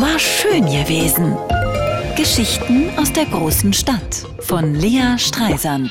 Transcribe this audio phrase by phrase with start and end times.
[0.00, 1.36] War schön gewesen.
[2.16, 5.90] Geschichten aus der großen Stadt von Lea Streisand.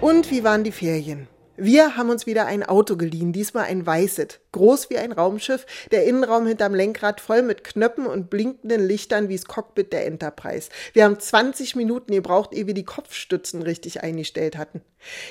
[0.00, 1.26] Und wie waren die Ferien?
[1.62, 6.06] Wir haben uns wieder ein Auto geliehen, diesmal ein weißes, groß wie ein Raumschiff, der
[6.06, 10.70] Innenraum hinterm Lenkrad voll mit Knöpfen und blinkenden Lichtern wie's Cockpit der Enterprise.
[10.94, 14.80] Wir haben 20 Minuten gebraucht, ehe wir die Kopfstützen richtig eingestellt hatten.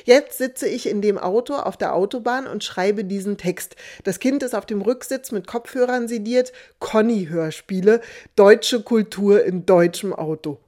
[0.04, 3.75] Jetzt sitze ich in dem Auto auf der Autobahn und schreibe diesen Text.
[4.04, 8.02] Das Kind ist auf dem Rücksitz mit Kopfhörern sediert, Conny-Hörspiele,
[8.36, 10.60] deutsche Kultur in deutschem Auto.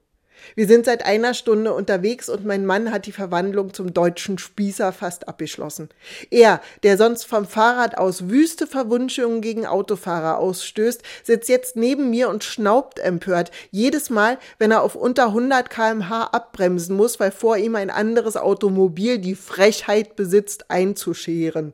[0.55, 4.91] Wir sind seit einer Stunde unterwegs und mein Mann hat die Verwandlung zum deutschen Spießer
[4.93, 5.89] fast abgeschlossen.
[6.29, 12.29] Er, der sonst vom Fahrrad aus wüste Verwunschungen gegen Autofahrer ausstößt, sitzt jetzt neben mir
[12.29, 13.51] und schnaubt empört.
[13.71, 18.37] Jedes Mal, wenn er auf unter 100 kmh abbremsen muss, weil vor ihm ein anderes
[18.37, 21.73] Automobil die Frechheit besitzt, einzuscheren.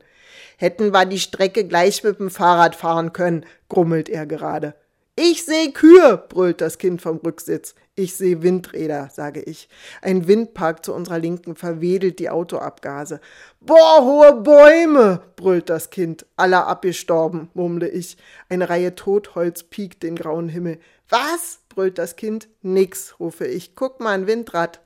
[0.56, 4.74] Hätten wir die Strecke gleich mit dem Fahrrad fahren können, grummelt er gerade.
[5.20, 7.74] Ich seh Kühe, brüllt das Kind vom Rücksitz.
[7.96, 9.68] Ich sehe Windräder, sage ich.
[10.00, 13.20] Ein Windpark zu unserer Linken verwedelt die Autoabgase.
[13.58, 16.24] Boah, hohe Bäume, brüllt das Kind.
[16.36, 18.16] Aller abgestorben, murmle ich.
[18.48, 20.78] Eine Reihe Totholz piekt den grauen Himmel.
[21.08, 21.62] Was?
[21.68, 22.48] brüllt das Kind.
[22.62, 23.74] Nix, rufe ich.
[23.74, 24.80] Guck mal, ein Windrad.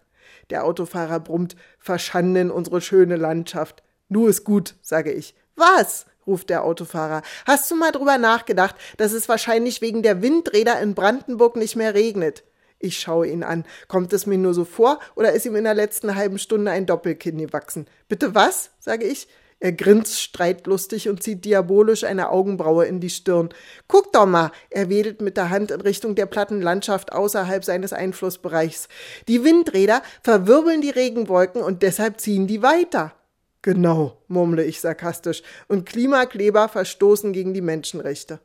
[0.48, 1.56] Der Autofahrer brummt.
[1.78, 3.82] Verschanden unsere schöne Landschaft.
[4.08, 5.34] Nu ist gut, sage ich.
[5.56, 6.06] Was?
[6.26, 7.22] Ruft der Autofahrer.
[7.46, 11.94] Hast du mal drüber nachgedacht, dass es wahrscheinlich wegen der Windräder in Brandenburg nicht mehr
[11.94, 12.44] regnet?
[12.78, 13.64] Ich schaue ihn an.
[13.86, 16.86] Kommt es mir nur so vor oder ist ihm in der letzten halben Stunde ein
[16.86, 17.86] Doppelkinn gewachsen?
[18.08, 18.70] Bitte was?
[18.80, 19.28] sage ich.
[19.62, 23.50] Er grinst streitlustig und zieht diabolisch eine Augenbraue in die Stirn.
[23.86, 24.50] Guck doch mal!
[24.70, 28.88] Er wedelt mit der Hand in Richtung der platten Landschaft außerhalb seines Einflussbereichs.
[29.28, 33.14] Die Windräder verwirbeln die Regenwolken und deshalb ziehen die weiter.
[33.62, 38.40] Genau, murmle ich sarkastisch, und Klimakleber verstoßen gegen die Menschenrechte.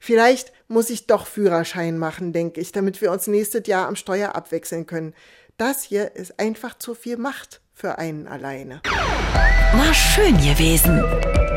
[0.00, 4.36] Vielleicht muss ich doch Führerschein machen, denke ich, damit wir uns nächstes Jahr am Steuer
[4.36, 5.14] abwechseln können.
[5.56, 8.82] Das hier ist einfach zu viel Macht für einen alleine.
[8.84, 11.02] War schön gewesen.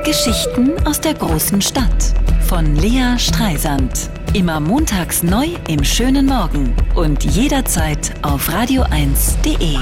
[0.03, 2.13] Geschichten aus der großen Stadt
[2.47, 4.09] von Lea Streisand.
[4.33, 9.77] Immer montags neu im schönen Morgen und jederzeit auf radio1.de.